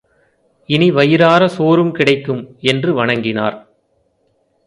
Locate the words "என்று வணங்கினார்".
2.61-3.57